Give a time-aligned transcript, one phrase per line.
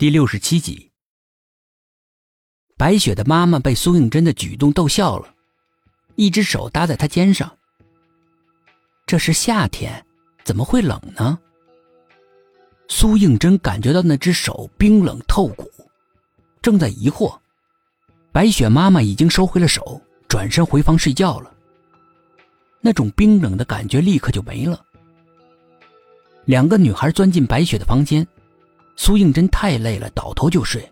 [0.00, 0.90] 第六十七集，
[2.78, 5.34] 白雪的妈妈被苏应真的举动逗笑了，
[6.14, 7.54] 一只手搭在她肩上。
[9.04, 10.02] 这是夏天，
[10.42, 11.38] 怎么会冷呢？
[12.88, 15.70] 苏应真感觉到那只手冰冷透骨，
[16.62, 17.38] 正在疑惑，
[18.32, 21.54] 白雪妈妈已经收回了手，转身回房睡觉了。
[22.80, 24.82] 那种冰冷的感觉立刻就没了。
[26.46, 28.26] 两个女孩钻进白雪的房间。
[29.02, 30.86] 苏应真太累了，倒头就睡。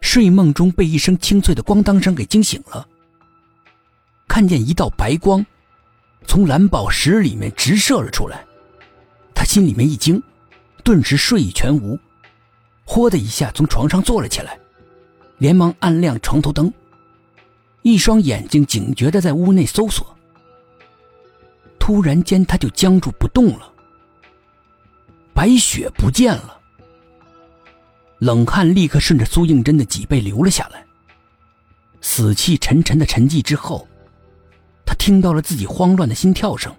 [0.00, 2.88] 睡梦中被一声清脆的“咣当”声给惊醒了，
[4.26, 5.44] 看见一道白光
[6.26, 8.42] 从蓝宝石里面直射了出来，
[9.34, 10.20] 他心里面一惊，
[10.82, 11.98] 顿时睡意全无，
[12.86, 14.58] 豁的一下从床上坐了起来，
[15.36, 16.72] 连忙按亮床头灯，
[17.82, 20.06] 一双眼睛警觉的在屋内搜索。
[21.78, 23.74] 突然间，他就僵住不动了。
[25.36, 26.58] 白雪不见了，
[28.20, 30.82] 冷汗立刻顺着苏应真的脊背流了下来。
[32.00, 33.86] 死气沉沉的沉寂之后，
[34.86, 36.74] 他听到了自己慌乱的心跳声。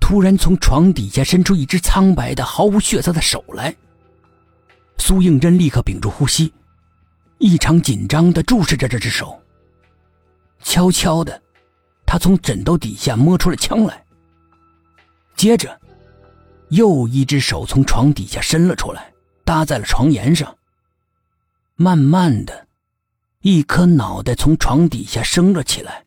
[0.00, 3.76] 突然，从床底下伸出一只苍白的、毫无血色的手来。
[4.96, 6.50] 苏应真立刻屏住呼吸，
[7.36, 9.38] 异常紧张的注视着这只手。
[10.62, 11.42] 悄悄的，
[12.06, 14.02] 他从枕头底下摸出了枪来，
[15.36, 15.78] 接着。
[16.70, 19.12] 又一只手从床底下伸了出来，
[19.44, 20.56] 搭在了床沿上。
[21.74, 22.68] 慢慢的，
[23.40, 26.06] 一颗脑袋从床底下升了起来。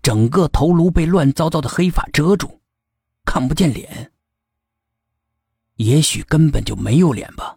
[0.00, 2.60] 整个头颅被乱糟糟的黑发遮住，
[3.24, 4.12] 看不见脸。
[5.76, 7.56] 也许根本就没有脸吧。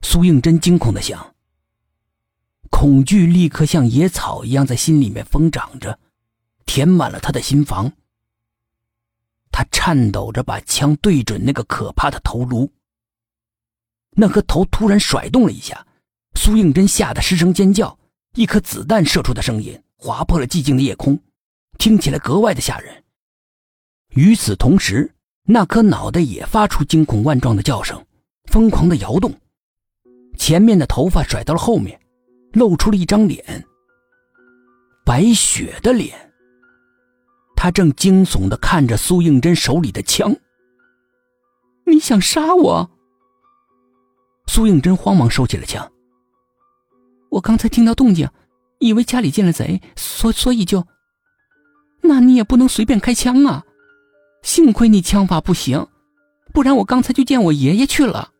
[0.00, 1.34] 苏应真惊恐的想。
[2.70, 5.98] 恐惧立刻像野草一样在心里面疯长着，
[6.64, 7.92] 填满了他的心房。
[9.52, 12.68] 他颤抖着把枪对准那个可怕的头颅。
[14.16, 15.86] 那颗头突然甩动了一下，
[16.34, 17.96] 苏应真吓得失声尖叫，
[18.34, 21.18] 一颗子弹射出的声音划破了寂静的夜空，
[21.78, 23.04] 听起来格外的吓人。
[24.14, 28.04] 与此同时，那颗脑袋也发出惊恐万状的叫声，
[28.50, 29.32] 疯狂的摇动，
[30.38, 31.98] 前面的头发甩到了后面，
[32.52, 33.64] 露出了一张脸，
[35.04, 36.31] 白雪的脸。
[37.62, 40.34] 他正惊悚的看着苏应真手里的枪。
[41.86, 42.90] 你想杀我？
[44.48, 45.92] 苏应真慌忙收起了枪。
[47.30, 48.28] 我刚才听到动静，
[48.80, 50.84] 以为家里进了贼，所所以就……
[52.00, 53.64] 那你也不能随便开枪啊！
[54.42, 55.86] 幸亏你枪法不行，
[56.52, 58.32] 不然我刚才就见我爷爷去了。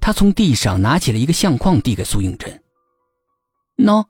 [0.00, 2.62] 他从地上拿起了一个相框，递给苏应真。
[3.76, 4.06] 喏。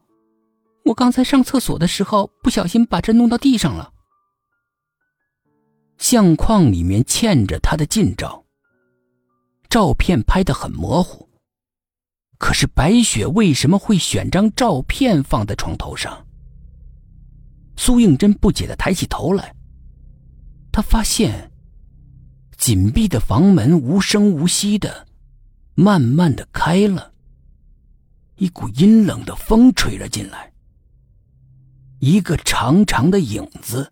[0.84, 3.92] 我刚才上厕所的时候，不小心把这弄到地上了。
[5.96, 8.44] 相框里面嵌着他的近照，
[9.70, 11.28] 照片拍得很模糊。
[12.38, 16.26] 可是白雪为什么会选张照片放在床头上？
[17.76, 19.54] 苏应真不解的抬起头来，
[20.70, 21.50] 他发现
[22.58, 25.06] 紧闭的房门无声无息的，
[25.74, 27.14] 慢慢的开了，
[28.36, 30.52] 一股阴冷的风吹了进来。
[32.04, 33.90] 一个长长的影子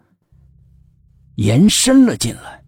[1.36, 2.62] 延伸了进来。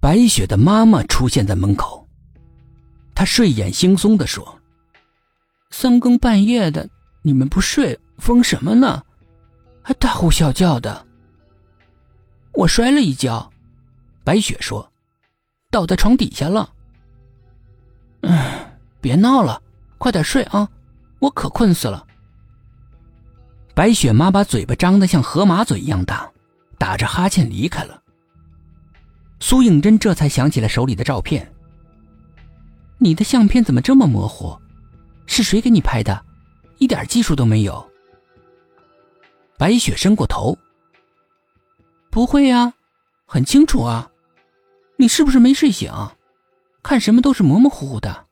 [0.00, 2.06] 白雪的妈妈出现在门口，
[3.12, 4.60] 她睡眼惺忪的说
[5.72, 6.88] ：“三更半夜的，
[7.22, 9.02] 你们不睡，疯什么呢？
[9.82, 11.04] 还大呼小叫的。”
[12.54, 13.50] 我摔了一跤，
[14.22, 14.92] 白雪说
[15.72, 16.72] ：“倒在床底下了。”
[18.22, 18.30] 嗯，
[19.00, 19.60] 别闹了，
[19.98, 20.68] 快点睡啊，
[21.18, 22.06] 我可困死了。
[23.74, 26.30] 白雪妈把嘴巴张得像河马嘴一样大，
[26.78, 28.00] 打着哈欠离开了。
[29.40, 31.52] 苏应真这才想起了手里的照片。
[32.98, 34.56] 你的相片怎么这么模糊？
[35.26, 36.24] 是谁给你拍的？
[36.78, 37.90] 一点技术都没有。
[39.58, 40.56] 白雪伸过头。
[42.10, 42.72] 不会呀，
[43.26, 44.08] 很清楚啊。
[44.96, 45.92] 你是不是没睡醒？
[46.82, 48.26] 看什么都是模模糊糊的。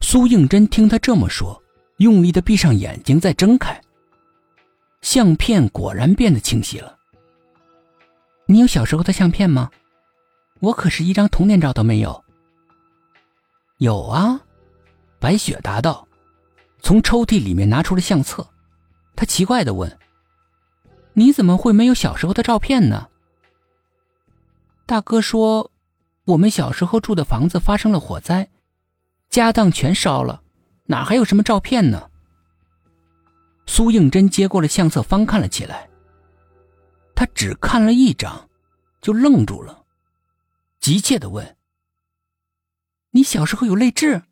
[0.00, 1.60] 苏应真听他这么说。
[1.98, 3.80] 用力的闭上眼睛，再睁开。
[5.00, 6.96] 相片果然变得清晰了。
[8.46, 9.70] 你有小时候的相片吗？
[10.60, 12.24] 我可是一张童年照都没有。
[13.78, 14.40] 有啊，
[15.18, 16.06] 白雪答道，
[16.80, 18.46] 从抽屉里面拿出了相册。
[19.14, 19.98] 她奇怪的问
[21.12, 23.08] ：“你怎么会没有小时候的照片呢？”
[24.86, 25.70] 大哥说
[26.24, 28.48] ：“我们小时候住的房子发生了火灾，
[29.28, 30.42] 家当全烧了。”
[30.86, 32.10] 哪还有什么照片呢？
[33.66, 35.90] 苏应真接过了相册，翻看了起来。
[37.14, 38.48] 他只看了一张，
[39.00, 39.84] 就愣住了。
[40.78, 41.56] 急切的问
[43.10, 44.22] ：“你小时候有泪痣？”